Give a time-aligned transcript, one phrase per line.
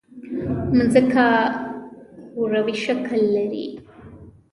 [0.91, 1.25] ځمکه
[2.33, 3.67] کوروي شکل لري